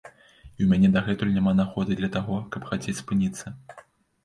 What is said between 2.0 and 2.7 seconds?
для таго, каб